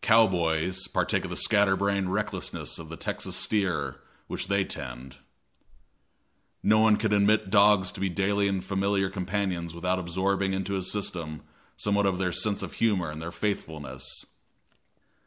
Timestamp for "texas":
2.96-3.36